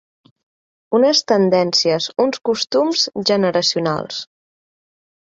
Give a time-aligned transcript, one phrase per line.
[0.99, 4.23] Unes tendències, uns costums, generacionals.